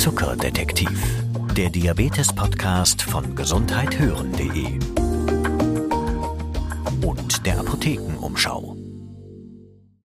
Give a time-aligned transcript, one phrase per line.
[0.00, 0.98] Zuckerdetektiv,
[1.58, 4.78] der Diabetes-Podcast von gesundheithören.de
[7.06, 8.78] und der Apothekenumschau.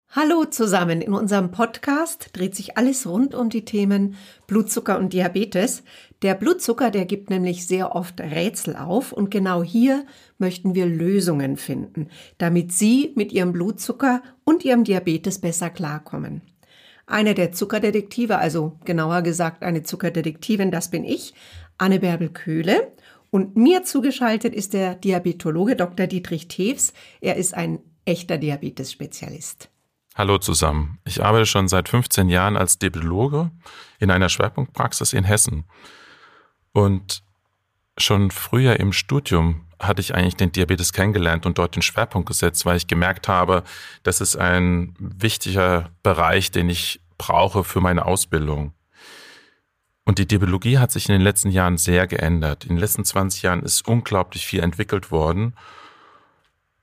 [0.09, 1.01] Hallo zusammen.
[1.01, 4.15] In unserem Podcast dreht sich alles rund um die Themen
[4.47, 5.83] Blutzucker und Diabetes.
[6.23, 10.07] Der Blutzucker, der gibt nämlich sehr oft Rätsel auf und genau hier
[10.39, 12.07] möchten wir Lösungen finden,
[12.39, 16.43] damit Sie mit Ihrem Blutzucker und Ihrem Diabetes besser klarkommen.
[17.07, 21.35] Eine der Zuckerdetektive, also genauer gesagt eine Zuckerdetektivin, das bin ich,
[21.79, 22.93] Anne Bärbel Köhle.
[23.31, 26.07] Und mir zugeschaltet ist der Diabetologe Dr.
[26.07, 26.93] Dietrich Tews.
[27.21, 29.71] Er ist ein echter Diabetes-Spezialist.
[30.15, 30.99] Hallo zusammen.
[31.07, 33.51] Ich arbeite schon seit 15 Jahren als Diabetologe
[33.99, 35.65] in einer Schwerpunktpraxis in Hessen.
[36.73, 37.23] Und
[37.97, 42.65] schon früher im Studium hatte ich eigentlich den Diabetes kennengelernt und dort den Schwerpunkt gesetzt,
[42.65, 43.65] weil ich gemerkt habe,
[44.03, 48.73] das ist ein wichtiger Bereich, den ich brauche für meine Ausbildung.
[50.05, 52.65] Und die Diabetologie hat sich in den letzten Jahren sehr geändert.
[52.65, 55.55] In den letzten 20 Jahren ist unglaublich viel entwickelt worden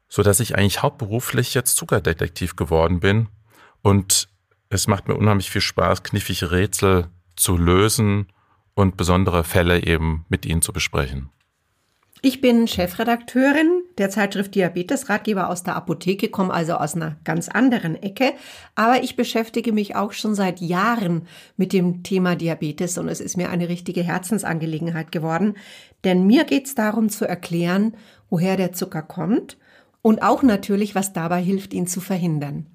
[0.09, 3.29] so dass ich eigentlich hauptberuflich jetzt Zuckerdetektiv geworden bin
[3.81, 4.27] und
[4.69, 8.27] es macht mir unheimlich viel Spaß, knifflige Rätsel zu lösen
[8.73, 11.29] und besondere Fälle eben mit Ihnen zu besprechen.
[12.21, 15.07] Ich bin Chefredakteurin der Zeitschrift Diabetes.
[15.07, 18.33] Ratgeber aus der Apotheke, komme also aus einer ganz anderen Ecke,
[18.75, 23.37] aber ich beschäftige mich auch schon seit Jahren mit dem Thema Diabetes und es ist
[23.37, 25.55] mir eine richtige Herzensangelegenheit geworden,
[26.03, 27.95] denn mir geht es darum zu erklären,
[28.29, 29.57] woher der Zucker kommt
[30.01, 32.65] und auch natürlich, was dabei hilft, ihn zu verhindern.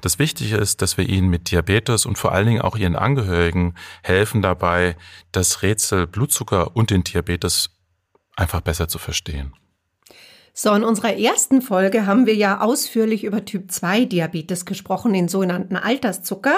[0.00, 3.74] Das Wichtige ist, dass wir Ihnen mit Diabetes und vor allen Dingen auch Ihren Angehörigen
[4.02, 4.96] helfen dabei,
[5.30, 7.70] das Rätsel Blutzucker und den Diabetes
[8.40, 9.52] einfach besser zu verstehen.
[10.52, 15.28] So, in unserer ersten Folge haben wir ja ausführlich über Typ 2 Diabetes gesprochen, den
[15.28, 16.54] sogenannten Alterszucker.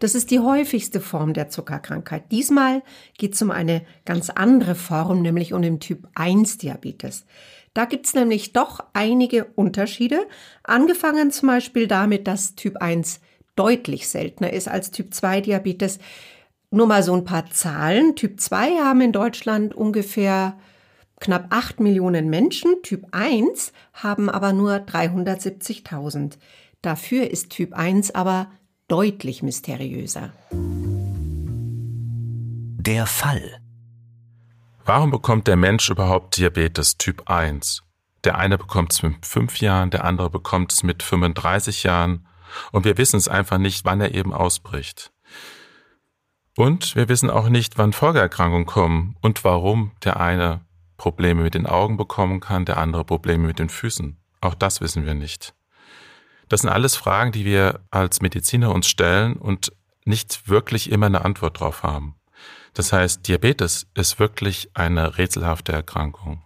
[0.00, 2.32] Das ist die häufigste Form der Zuckerkrankheit.
[2.32, 2.82] Diesmal
[3.18, 7.26] geht es um eine ganz andere Form, nämlich um den Typ 1 Diabetes.
[7.74, 10.26] Da gibt's nämlich doch einige Unterschiede,
[10.62, 13.20] angefangen zum Beispiel damit, dass Typ 1
[13.56, 15.98] deutlich seltener ist als Typ 2 Diabetes.
[16.70, 18.16] Nur mal so ein paar Zahlen.
[18.16, 20.56] Typ 2 haben in Deutschland ungefähr
[21.20, 26.38] knapp 8 Millionen Menschen, Typ 1 haben aber nur 370.000.
[26.82, 28.50] Dafür ist Typ 1 aber
[28.88, 30.32] deutlich mysteriöser.
[32.86, 33.58] Der Fall.
[34.84, 37.82] Warum bekommt der Mensch überhaupt Diabetes Typ 1?
[38.24, 42.26] Der eine bekommt es mit 5 Jahren, der andere bekommt es mit 35 Jahren
[42.72, 45.12] und wir wissen es einfach nicht, wann er eben ausbricht.
[46.56, 50.63] Und wir wissen auch nicht, wann Folgeerkrankungen kommen und warum der eine
[50.96, 54.16] Probleme mit den Augen bekommen kann, der andere Probleme mit den Füßen.
[54.40, 55.54] Auch das wissen wir nicht.
[56.48, 59.72] Das sind alles Fragen, die wir als Mediziner uns stellen und
[60.04, 62.16] nicht wirklich immer eine Antwort drauf haben.
[62.74, 66.42] Das heißt, Diabetes ist wirklich eine rätselhafte Erkrankung.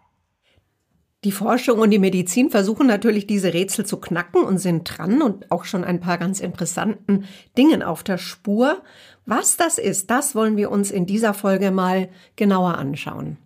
[1.25, 5.50] Die Forschung und die Medizin versuchen natürlich diese Rätsel zu knacken und sind dran und
[5.50, 7.25] auch schon ein paar ganz interessanten
[7.56, 8.82] Dingen auf der Spur.
[9.26, 13.37] Was das ist, das wollen wir uns in dieser Folge mal genauer anschauen.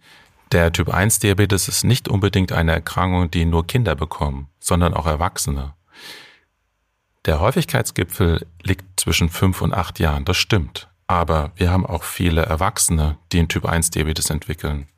[0.53, 5.07] Der Typ 1 Diabetes ist nicht unbedingt eine Erkrankung, die nur Kinder bekommen, sondern auch
[5.07, 5.73] Erwachsene.
[7.25, 10.89] Der Häufigkeitsgipfel liegt zwischen 5 und 8 Jahren, das stimmt.
[11.07, 14.89] Aber wir haben auch viele Erwachsene, die einen Typ 1 Diabetes entwickeln.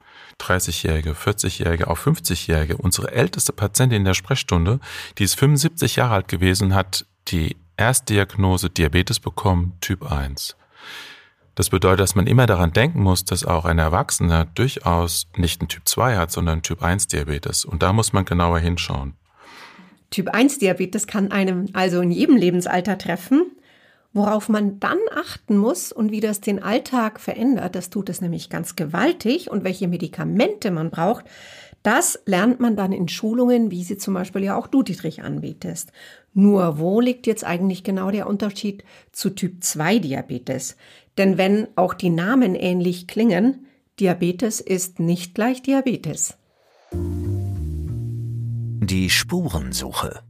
[0.40, 2.76] 30-Jährige, 40-Jährige, auch 50-Jährige.
[2.76, 4.80] Unsere älteste Patientin in der Sprechstunde,
[5.18, 10.56] die ist 75 Jahre alt gewesen, hat die Erstdiagnose Diabetes bekommen, Typ 1.
[11.54, 15.68] Das bedeutet, dass man immer daran denken muss, dass auch ein Erwachsener durchaus nicht einen
[15.68, 17.64] Typ 2 hat, sondern Typ 1 Diabetes.
[17.64, 19.14] Und da muss man genauer hinschauen.
[20.10, 23.52] Typ 1 Diabetes kann einem also in jedem Lebensalter treffen.
[24.12, 28.48] Worauf man dann achten muss und wie das den Alltag verändert, das tut es nämlich
[28.48, 31.24] ganz gewaltig und welche Medikamente man braucht,
[31.82, 35.90] das lernt man dann in Schulungen, wie sie zum Beispiel ja auch du, Dietrich, anbietest.
[36.34, 40.76] Nur wo liegt jetzt eigentlich genau der Unterschied zu Typ 2 Diabetes?
[41.16, 43.66] Denn wenn auch die Namen ähnlich klingen,
[44.00, 46.36] Diabetes ist nicht gleich Diabetes.
[46.92, 50.24] Die Spurensuche.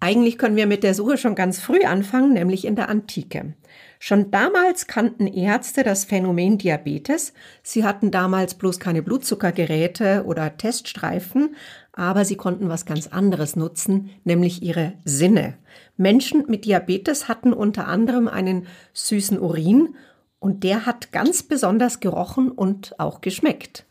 [0.00, 3.54] Eigentlich können wir mit der Suche schon ganz früh anfangen, nämlich in der Antike.
[3.98, 7.32] Schon damals kannten Ärzte das Phänomen Diabetes.
[7.64, 11.56] Sie hatten damals bloß keine Blutzuckergeräte oder Teststreifen,
[11.98, 15.58] aber sie konnten was ganz anderes nutzen, nämlich ihre Sinne.
[15.96, 19.96] Menschen mit Diabetes hatten unter anderem einen süßen Urin
[20.38, 23.84] und der hat ganz besonders gerochen und auch geschmeckt.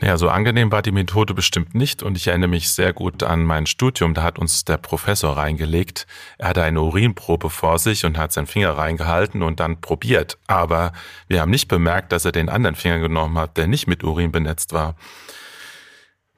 [0.00, 3.44] Ja, so angenehm war die Methode bestimmt nicht und ich erinnere mich sehr gut an
[3.44, 4.12] mein Studium.
[4.12, 6.08] Da hat uns der Professor reingelegt.
[6.36, 10.38] Er hatte eine Urinprobe vor sich und hat seinen Finger reingehalten und dann probiert.
[10.48, 10.92] Aber
[11.28, 14.32] wir haben nicht bemerkt, dass er den anderen Finger genommen hat, der nicht mit Urin
[14.32, 14.96] benetzt war.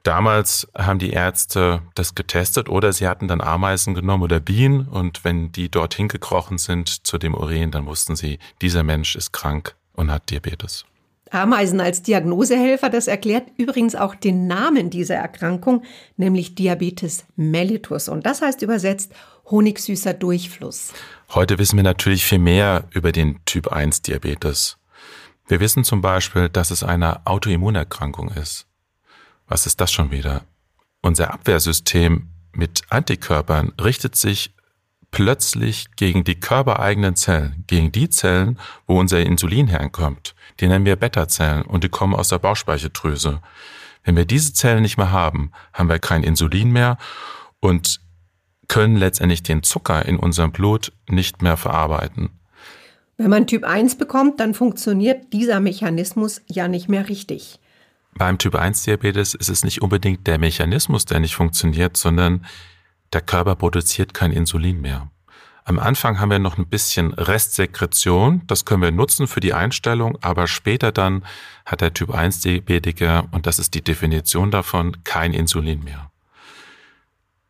[0.07, 5.25] Damals haben die Ärzte das getestet oder sie hatten dann Ameisen genommen oder Bienen und
[5.25, 9.75] wenn die dorthin gekrochen sind zu dem Urin, dann wussten sie, dieser Mensch ist krank
[9.91, 10.85] und hat Diabetes.
[11.29, 15.83] Ameisen als Diagnosehelfer, das erklärt übrigens auch den Namen dieser Erkrankung,
[16.15, 18.07] nämlich Diabetes mellitus.
[18.07, 19.11] Und das heißt übersetzt
[19.51, 20.93] honigsüßer Durchfluss.
[21.33, 24.77] Heute wissen wir natürlich viel mehr über den Typ 1 Diabetes.
[25.49, 28.67] Wir wissen zum Beispiel, dass es eine Autoimmunerkrankung ist.
[29.47, 30.43] Was ist das schon wieder?
[31.01, 34.53] Unser Abwehrsystem mit Antikörpern richtet sich
[35.11, 40.35] plötzlich gegen die körpereigenen Zellen, gegen die Zellen, wo unser Insulin herkommt.
[40.59, 43.41] Die nennen wir Beta-Zellen und die kommen aus der Bauchspeicheldrüse.
[44.03, 46.97] Wenn wir diese Zellen nicht mehr haben, haben wir kein Insulin mehr
[47.59, 48.01] und
[48.67, 52.29] können letztendlich den Zucker in unserem Blut nicht mehr verarbeiten.
[53.17, 57.59] Wenn man Typ 1 bekommt, dann funktioniert dieser Mechanismus ja nicht mehr richtig.
[58.17, 62.45] Beim Typ 1 Diabetes ist es nicht unbedingt der Mechanismus, der nicht funktioniert, sondern
[63.13, 65.09] der Körper produziert kein Insulin mehr.
[65.65, 70.17] Am Anfang haben wir noch ein bisschen Restsekretion, das können wir nutzen für die Einstellung,
[70.21, 71.25] aber später dann
[71.65, 76.09] hat der Typ 1 Diabetiker, und das ist die Definition davon, kein Insulin mehr.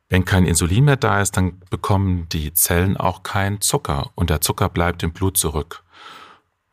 [0.10, 4.42] Wenn kein Insulin mehr da ist, dann bekommen die Zellen auch keinen Zucker und der
[4.42, 5.84] Zucker bleibt im Blut zurück.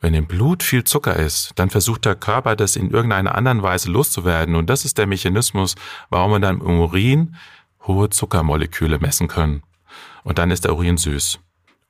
[0.05, 3.91] Wenn im Blut viel Zucker ist, dann versucht der Körper, das in irgendeiner anderen Weise
[3.91, 5.77] loszuwerden und das ist der Mechanismus,
[6.11, 7.37] warum wir dann im Urin
[7.87, 9.62] hohe Zuckermoleküle messen können.
[10.23, 11.39] Und dann ist der Urin süß.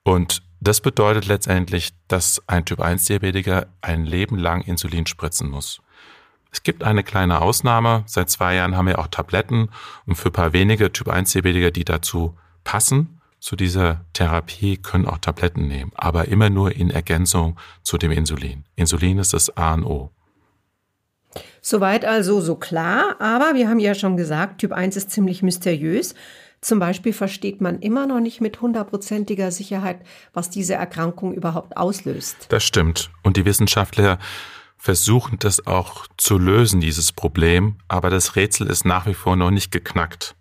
[0.04, 5.82] Und das bedeutet letztendlich, dass ein Typ-1-Diabetiker ein Leben lang Insulin spritzen muss.
[6.52, 8.04] Es gibt eine kleine Ausnahme.
[8.06, 9.70] Seit zwei Jahren haben wir auch Tabletten
[10.06, 13.13] und für ein paar wenige Typ-1-Diabetiker, die dazu passen,
[13.44, 18.64] zu dieser Therapie, können auch Tabletten nehmen, aber immer nur in Ergänzung zu dem Insulin.
[18.74, 20.10] Insulin ist das A und O.
[21.60, 26.14] Soweit also so klar, aber wir haben ja schon gesagt, Typ 1 ist ziemlich mysteriös.
[26.62, 30.00] Zum Beispiel versteht man immer noch nicht mit hundertprozentiger Sicherheit,
[30.32, 32.46] was diese Erkrankung überhaupt auslöst.
[32.48, 33.10] Das stimmt.
[33.22, 34.18] Und die Wissenschaftler
[34.78, 39.50] versuchen das auch zu lösen, dieses Problem, aber das Rätsel ist nach wie vor noch
[39.50, 40.34] nicht geknackt.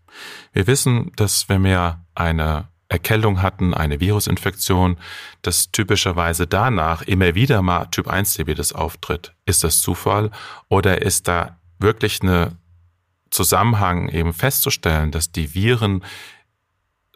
[0.54, 4.98] Wir wissen, dass wenn wir eine Erkältung hatten, eine Virusinfektion,
[5.42, 9.34] dass typischerweise danach immer wieder mal Typ 1 Diabetes auftritt.
[9.46, 10.32] Ist das Zufall
[10.70, 12.56] oder ist da wirklich eine
[13.32, 16.04] Zusammenhang eben festzustellen, dass die Viren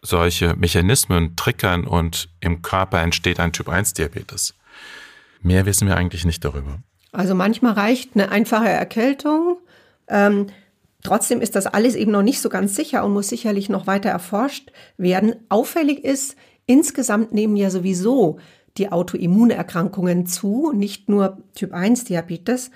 [0.02, 4.54] solche Mechanismen triggern und im Körper entsteht ein Typ 1 Diabetes?
[5.40, 6.80] Mehr wissen wir eigentlich nicht darüber.
[7.12, 9.58] Also manchmal reicht eine einfache Erkältung.
[10.08, 10.48] Ähm,
[11.02, 14.10] Trotzdem ist das alles eben noch nicht so ganz sicher und muss sicherlich noch weiter
[14.10, 15.36] erforscht werden.
[15.48, 16.36] Auffällig ist,
[16.66, 18.38] insgesamt nehmen ja sowieso
[18.76, 22.70] die Autoimmunerkrankungen zu, nicht nur Typ 1 Diabetes.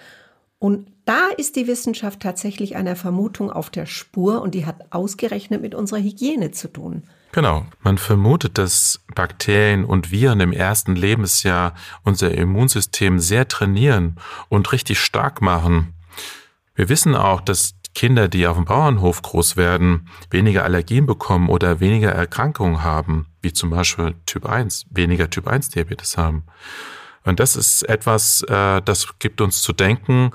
[0.58, 5.60] Und da ist die Wissenschaft tatsächlich einer Vermutung auf der Spur und die hat ausgerechnet
[5.60, 7.02] mit unserer Hygiene zu tun.
[7.32, 7.66] Genau.
[7.80, 14.16] Man vermutet, dass Bakterien und Viren im ersten Lebensjahr unser Immunsystem sehr trainieren
[14.48, 15.94] und richtig stark machen.
[16.74, 21.80] Wir wissen auch, dass Kinder, die auf dem Bauernhof groß werden, weniger Allergien bekommen oder
[21.80, 26.44] weniger Erkrankungen haben, wie zum Beispiel Typ 1, weniger Typ 1 Diabetes haben.
[27.24, 30.30] Und das ist etwas, äh, das gibt uns zu denken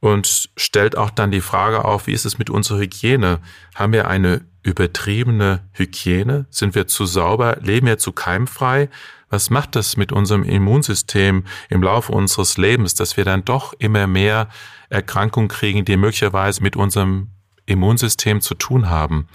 [0.00, 3.40] und stellt auch dann die Frage auf, wie ist es mit unserer Hygiene?
[3.74, 6.46] Haben wir eine übertriebene Hygiene?
[6.50, 7.58] Sind wir zu sauber?
[7.60, 8.88] Leben wir zu keimfrei?
[9.30, 14.06] Was macht das mit unserem Immunsystem im Laufe unseres Lebens, dass wir dann doch immer
[14.06, 14.48] mehr
[14.90, 17.28] Erkrankungen kriegen, die möglicherweise mit unserem
[17.64, 19.28] Immunsystem zu tun haben.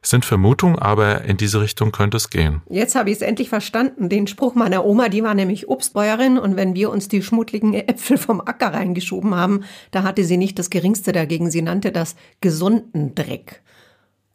[0.00, 2.62] Es sind Vermutungen, aber in diese Richtung könnte es gehen.
[2.70, 4.08] Jetzt habe ich es endlich verstanden.
[4.08, 8.16] Den Spruch meiner Oma, die war nämlich Obstbäuerin und wenn wir uns die schmuddligen Äpfel
[8.16, 11.50] vom Acker reingeschoben haben, da hatte sie nicht das Geringste dagegen.
[11.50, 13.60] Sie nannte das gesunden Dreck.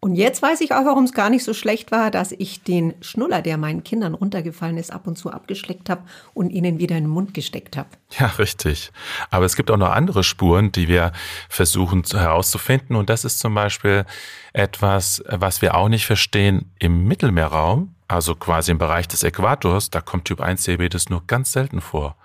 [0.03, 2.93] Und jetzt weiß ich auch, warum es gar nicht so schlecht war, dass ich den
[2.99, 7.05] Schnuller, der meinen Kindern runtergefallen ist, ab und zu abgeschleckt habe und ihnen wieder in
[7.05, 7.87] den Mund gesteckt habe.
[8.19, 8.91] Ja, richtig.
[9.29, 11.13] Aber es gibt auch noch andere Spuren, die wir
[11.47, 12.97] versuchen herauszufinden.
[12.97, 14.03] Und das ist zum Beispiel
[14.51, 19.89] etwas, was wir auch nicht verstehen im Mittelmeerraum, also quasi im Bereich des Äquators.
[19.89, 22.17] Da kommt Typ 1 Diabetes nur ganz selten vor.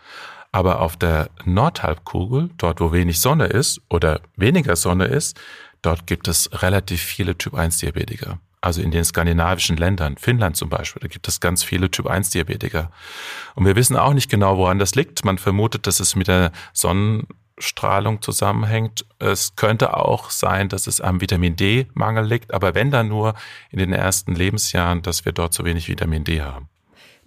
[0.51, 5.39] Aber auf der Nordhalbkugel, dort wo wenig Sonne ist oder weniger Sonne ist,
[5.83, 8.39] Dort gibt es relativ viele Typ-1-Diabetiker.
[8.61, 12.91] Also in den skandinavischen Ländern, Finnland zum Beispiel, da gibt es ganz viele Typ-1-Diabetiker.
[13.55, 15.25] Und wir wissen auch nicht genau, woran das liegt.
[15.25, 17.27] Man vermutet, dass es mit der Sonnen
[17.59, 19.05] UV-Strahlung zusammenhängt.
[19.19, 23.35] Es könnte auch sein, dass es am Vitamin D-Mangel liegt, aber wenn dann nur
[23.71, 26.69] in den ersten Lebensjahren, dass wir dort zu wenig Vitamin D haben.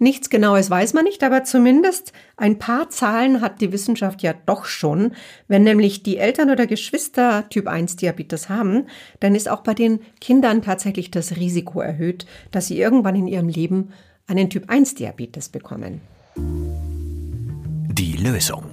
[0.02, 4.64] Nichts Genaues weiß man nicht, aber zumindest ein paar Zahlen hat die Wissenschaft ja doch
[4.64, 5.12] schon.
[5.46, 8.86] Wenn nämlich die Eltern oder Geschwister Typ 1 Diabetes haben,
[9.20, 13.46] dann ist auch bei den Kindern tatsächlich das Risiko erhöht, dass sie irgendwann in ihrem
[13.48, 13.92] Leben
[14.26, 16.00] einen Typ 1 Diabetes bekommen.
[16.34, 18.71] Die Lösung.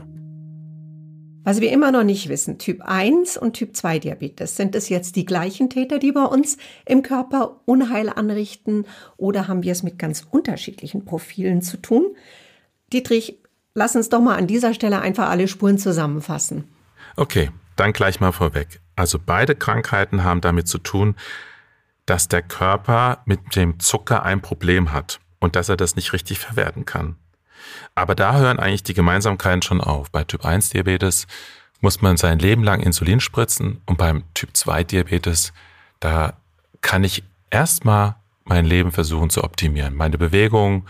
[1.50, 5.16] Was wir immer noch nicht wissen, Typ 1 und Typ 2 Diabetes, sind es jetzt
[5.16, 8.86] die gleichen Täter, die bei uns im Körper Unheil anrichten
[9.18, 12.16] oder haben wir es mit ganz unterschiedlichen Profilen zu tun?
[12.94, 13.40] Dietrich,
[13.74, 16.66] lass uns doch mal an dieser Stelle einfach alle Spuren zusammenfassen.
[17.16, 18.80] Okay, dann gleich mal vorweg.
[18.96, 21.16] Also beide Krankheiten haben damit zu tun,
[22.06, 26.38] dass der Körper mit dem Zucker ein Problem hat und dass er das nicht richtig
[26.38, 27.16] verwerten kann.
[27.96, 30.12] Aber da hören eigentlich die Gemeinsamkeiten schon auf.
[30.12, 31.28] Bei Typ 1 Diabetes
[31.82, 35.54] muss man sein Leben lang Insulin spritzen und beim Typ 2 Diabetes,
[36.00, 36.34] da
[36.82, 39.96] kann ich erstmal mein Leben versuchen zu optimieren.
[39.96, 40.86] Meine Bewegung,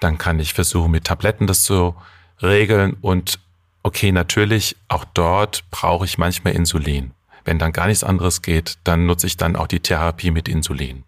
[0.00, 1.94] dann kann ich versuchen mit Tabletten das zu
[2.42, 3.38] regeln und
[3.82, 7.12] okay, natürlich, auch dort brauche ich manchmal Insulin.
[7.44, 11.04] Wenn dann gar nichts anderes geht, dann nutze ich dann auch die Therapie mit Insulin.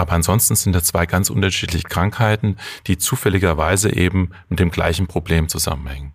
[0.00, 5.48] Aber ansonsten sind das zwei ganz unterschiedliche Krankheiten, die zufälligerweise eben mit dem gleichen Problem
[5.50, 6.14] zusammenhängen.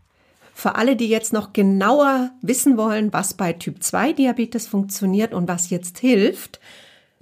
[0.56, 5.48] Für alle, die jetzt noch genauer wissen wollen, was bei Typ 2 Diabetes funktioniert und
[5.48, 6.60] was jetzt hilft,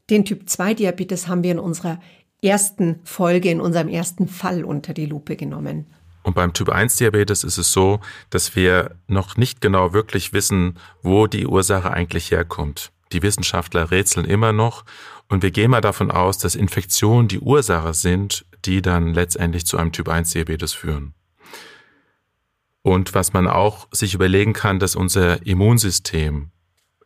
[0.10, 2.00] den Typ 2 Diabetes haben wir in unserer
[2.42, 5.88] ersten Folge, in unserem ersten Fall unter die Lupe genommen.
[6.24, 10.80] Und beim Typ 1 Diabetes ist es so, dass wir noch nicht genau wirklich wissen,
[11.02, 12.94] wo die Ursache eigentlich herkommt.
[13.12, 14.86] Die Wissenschaftler rätseln immer noch
[15.30, 19.78] und wir gehen mal davon aus, dass Infektionen die Ursache sind, die dann letztendlich zu
[19.78, 21.14] einem Typ 1 Diabetes führen.
[22.82, 26.52] Und was man auch sich überlegen kann, dass unser Immunsystem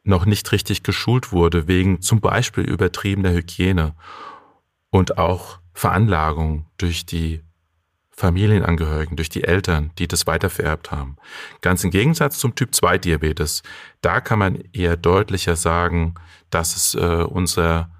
[0.03, 3.93] noch nicht richtig geschult wurde wegen zum Beispiel übertriebener Hygiene
[4.89, 7.43] und auch Veranlagung durch die
[8.09, 11.17] Familienangehörigen, durch die Eltern, die das weitervererbt haben.
[11.61, 13.61] Ganz im Gegensatz zum Typ 2 Diabetes.
[14.01, 16.15] Da kann man eher deutlicher sagen,
[16.49, 17.91] dass es äh, unser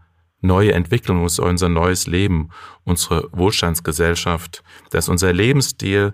[0.42, 2.50] neue Entwicklung, unser neues Leben,
[2.84, 6.14] unsere Wohlstandsgesellschaft, dass unser Lebensstil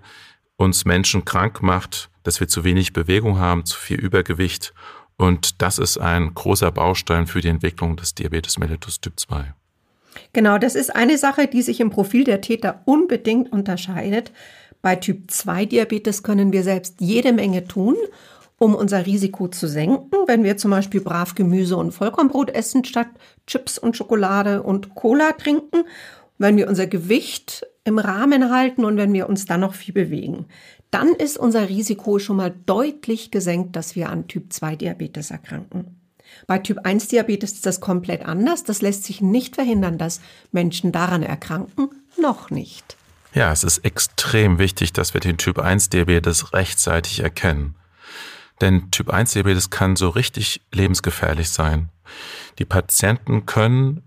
[0.56, 4.72] uns Menschen krank macht, dass wir zu wenig Bewegung haben, zu viel Übergewicht.
[5.16, 9.54] Und das ist ein großer Baustein für die Entwicklung des Diabetes mellitus Typ 2.
[10.32, 14.32] Genau, das ist eine Sache, die sich im Profil der Täter unbedingt unterscheidet.
[14.80, 17.96] Bei Typ 2 Diabetes können wir selbst jede Menge tun
[18.58, 23.08] um unser Risiko zu senken, wenn wir zum Beispiel brav Gemüse und Vollkornbrot essen statt
[23.46, 25.84] Chips und Schokolade und Cola trinken,
[26.38, 30.46] wenn wir unser Gewicht im Rahmen halten und wenn wir uns dann noch viel bewegen.
[30.90, 36.00] Dann ist unser Risiko schon mal deutlich gesenkt, dass wir an Typ 2 Diabetes erkranken.
[36.46, 38.64] Bei Typ 1 Diabetes ist das komplett anders.
[38.64, 40.20] Das lässt sich nicht verhindern, dass
[40.52, 41.90] Menschen daran erkranken.
[42.20, 42.96] Noch nicht.
[43.34, 47.74] Ja, es ist extrem wichtig, dass wir den Typ 1 Diabetes rechtzeitig erkennen.
[48.64, 51.90] Denn Typ 1 Diabetes kann so richtig lebensgefährlich sein.
[52.58, 54.02] Die Patienten können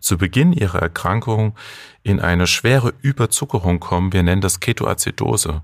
[0.00, 1.54] zu Beginn ihrer Erkrankung
[2.02, 4.14] in eine schwere Überzuckerung kommen.
[4.14, 5.60] Wir nennen das Ketoazidose.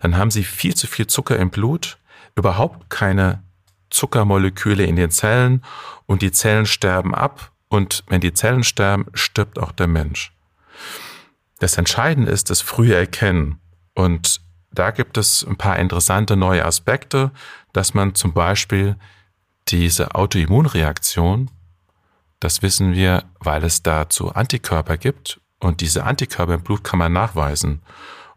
[0.00, 1.98] Dann haben sie viel zu viel Zucker im Blut,
[2.36, 3.42] überhaupt keine
[3.90, 5.64] Zuckermoleküle in den Zellen
[6.06, 7.50] und die Zellen sterben ab.
[7.66, 10.32] Und wenn die Zellen sterben, stirbt auch der Mensch.
[11.58, 13.58] Das Entscheidende ist das frühe Erkennen.
[13.96, 14.43] Und
[14.74, 17.30] da gibt es ein paar interessante neue Aspekte,
[17.72, 18.96] dass man zum Beispiel
[19.68, 21.50] diese Autoimmunreaktion,
[22.40, 27.12] das wissen wir, weil es dazu Antikörper gibt und diese Antikörper im Blut kann man
[27.12, 27.82] nachweisen.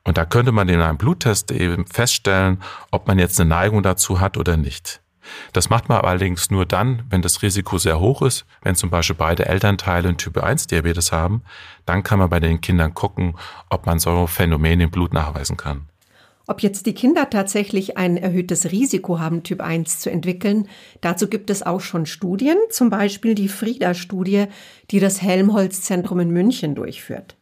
[0.04, 4.22] Und da könnte man in einem Bluttest eben feststellen, ob man jetzt eine Neigung dazu
[4.22, 5.02] hat oder nicht.
[5.52, 8.46] Das macht man allerdings nur dann, wenn das Risiko sehr hoch ist.
[8.62, 11.42] Wenn zum Beispiel beide Elternteile einen Typ 1 Diabetes haben,
[11.86, 13.36] dann kann man bei den Kindern gucken,
[13.70, 15.90] ob man so Phänomene im Blut nachweisen kann.
[16.50, 20.70] Ob jetzt die Kinder tatsächlich ein erhöhtes Risiko haben, Typ 1 zu entwickeln,
[21.02, 24.46] dazu gibt es auch schon Studien, zum Beispiel die Frieda-Studie,
[24.90, 27.36] die das Helmholtz-Zentrum in München durchführt.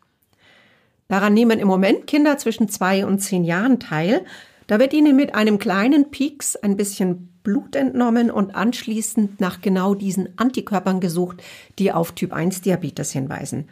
[1.07, 4.25] Daran nehmen im Moment Kinder zwischen zwei und zehn Jahren teil.
[4.65, 9.93] Da wird ihnen mit einem kleinen Pieks ein bisschen Blut entnommen und anschließend nach genau
[9.93, 11.43] diesen Antikörpern gesucht,
[11.77, 13.69] die auf Typ 1 Diabetes hinweisen.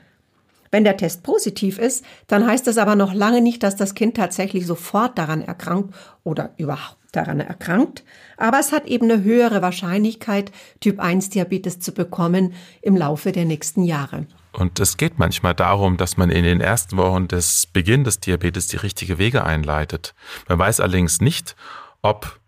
[0.73, 4.17] Wenn der Test positiv ist, dann heißt das aber noch lange nicht, dass das Kind
[4.17, 8.03] tatsächlich sofort daran erkrankt oder überhaupt daran erkrankt.
[8.37, 13.45] Aber es hat eben eine höhere Wahrscheinlichkeit, Typ 1 Diabetes zu bekommen im Laufe der
[13.45, 14.25] nächsten Jahre.
[14.51, 18.65] Und es geht manchmal darum, dass man in den ersten Wochen des Beginn des Diabetes
[18.65, 20.15] die richtige Wege einleitet.
[20.49, 21.55] Man weiß allerdings nicht,
[22.01, 22.39] ob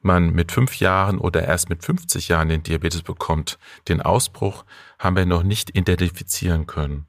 [0.00, 4.64] man mit fünf Jahren oder erst mit 50 Jahren den Diabetes bekommt, den Ausbruch
[4.98, 7.06] haben wir noch nicht identifizieren können.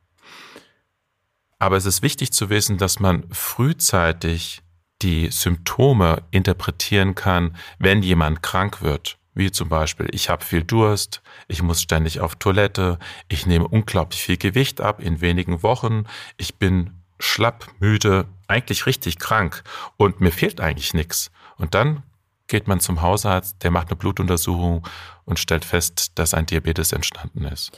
[1.61, 4.63] Aber es ist wichtig zu wissen, dass man frühzeitig
[5.03, 9.19] die Symptome interpretieren kann, wenn jemand krank wird.
[9.35, 14.23] Wie zum Beispiel, ich habe viel Durst, ich muss ständig auf Toilette, ich nehme unglaublich
[14.23, 19.63] viel Gewicht ab in wenigen Wochen, ich bin schlapp, müde, eigentlich richtig krank
[19.97, 21.29] und mir fehlt eigentlich nichts.
[21.57, 22.01] Und dann
[22.47, 24.87] geht man zum Hausarzt, der macht eine Blutuntersuchung
[25.25, 27.71] und stellt fest, dass ein Diabetes entstanden ist.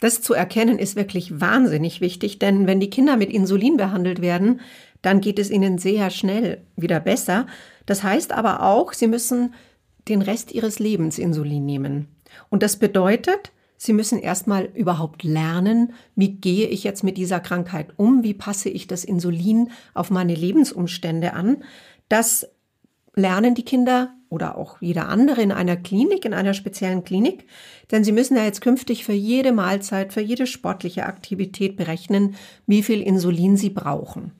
[0.00, 4.60] Das zu erkennen ist wirklich wahnsinnig wichtig, denn wenn die Kinder mit Insulin behandelt werden,
[5.02, 7.46] dann geht es ihnen sehr schnell wieder besser.
[7.86, 9.54] Das heißt aber auch, sie müssen
[10.08, 12.08] den Rest ihres Lebens Insulin nehmen.
[12.48, 17.88] Und das bedeutet, sie müssen erstmal überhaupt lernen, wie gehe ich jetzt mit dieser Krankheit
[17.96, 21.64] um, wie passe ich das Insulin auf meine Lebensumstände an.
[22.08, 22.48] Das
[23.14, 27.46] lernen die Kinder oder auch jeder andere in einer Klinik, in einer speziellen Klinik,
[27.90, 32.34] denn sie müssen ja jetzt künftig für jede Mahlzeit, für jede sportliche Aktivität berechnen,
[32.66, 34.32] wie viel Insulin sie brauchen.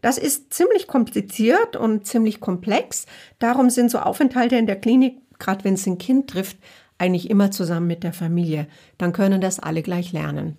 [0.00, 3.06] Das ist ziemlich kompliziert und ziemlich komplex.
[3.38, 6.56] Darum sind so Aufenthalte in der Klinik, gerade wenn es ein Kind trifft,
[6.98, 8.66] eigentlich immer zusammen mit der Familie.
[8.98, 10.58] Dann können das alle gleich lernen.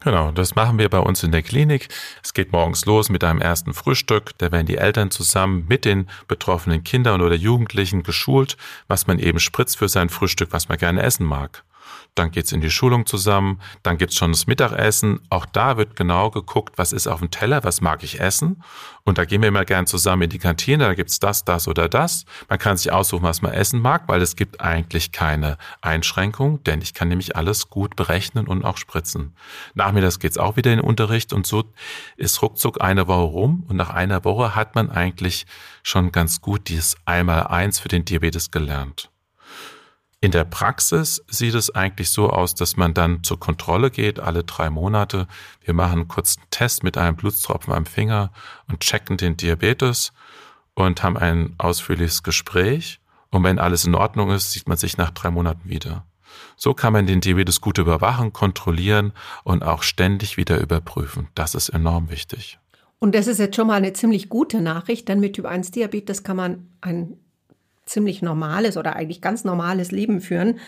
[0.00, 1.88] Genau, das machen wir bei uns in der Klinik.
[2.22, 4.32] Es geht morgens los mit einem ersten Frühstück.
[4.38, 8.56] Da werden die Eltern zusammen mit den betroffenen Kindern oder Jugendlichen geschult,
[8.88, 11.64] was man eben spritzt für sein Frühstück, was man gerne essen mag
[12.16, 15.20] dann geht's in die Schulung zusammen, dann gibt's schon das Mittagessen.
[15.28, 18.62] Auch da wird genau geguckt, was ist auf dem Teller, was mag ich essen.
[19.04, 21.88] Und da gehen wir immer gern zusammen in die Kantine, da gibt's das, das oder
[21.88, 22.24] das.
[22.48, 26.80] Man kann sich aussuchen, was man essen mag, weil es gibt eigentlich keine Einschränkung, denn
[26.80, 29.36] ich kann nämlich alles gut berechnen und auch spritzen.
[29.74, 31.64] Nachmittags geht's auch wieder in den Unterricht und so
[32.16, 35.46] ist ruckzuck eine Woche rum und nach einer Woche hat man eigentlich
[35.82, 39.10] schon ganz gut dieses Einmal-Eins für den Diabetes gelernt.
[40.20, 44.44] In der Praxis sieht es eigentlich so aus, dass man dann zur Kontrolle geht, alle
[44.44, 45.28] drei Monate.
[45.62, 48.32] Wir machen einen Test mit einem Blutstropfen am Finger
[48.66, 50.12] und checken den Diabetes
[50.74, 52.98] und haben ein ausführliches Gespräch.
[53.30, 56.06] Und wenn alles in Ordnung ist, sieht man sich nach drei Monaten wieder.
[56.56, 59.12] So kann man den Diabetes gut überwachen, kontrollieren
[59.44, 61.28] und auch ständig wieder überprüfen.
[61.34, 62.58] Das ist enorm wichtig.
[62.98, 66.22] Und das ist jetzt schon mal eine ziemlich gute Nachricht, denn mit Typ 1 Diabetes
[66.22, 67.18] kann man ein
[67.86, 70.58] ziemlich normales oder eigentlich ganz normales Leben führen.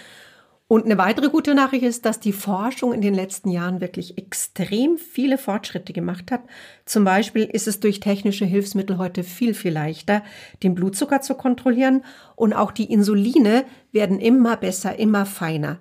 [0.70, 4.98] Und eine weitere gute Nachricht ist, dass die Forschung in den letzten Jahren wirklich extrem
[4.98, 6.42] viele Fortschritte gemacht hat.
[6.84, 10.22] Zum Beispiel ist es durch technische Hilfsmittel heute viel, viel leichter,
[10.62, 12.04] den Blutzucker zu kontrollieren
[12.36, 15.78] und auch die Insuline werden immer besser, immer feiner.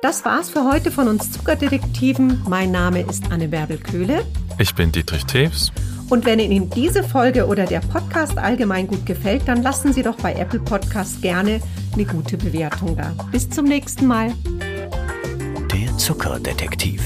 [0.00, 2.44] Das war's für heute von uns Zuckerdetektiven.
[2.48, 4.24] Mein Name ist Anne Bärbel-Köhle.
[4.60, 5.72] Ich bin Dietrich Tews.
[6.08, 10.16] Und wenn Ihnen diese Folge oder der Podcast allgemein gut gefällt, dann lassen Sie doch
[10.16, 11.60] bei Apple Podcasts gerne
[11.92, 13.12] eine gute Bewertung da.
[13.32, 14.32] Bis zum nächsten Mal.
[15.72, 17.02] Der Zuckerdetektiv.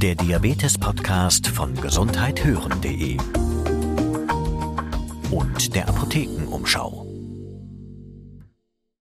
[0.00, 3.18] Der Diabetes-Podcast von gesundheithören.de
[5.30, 7.07] und der Apothekenumschau.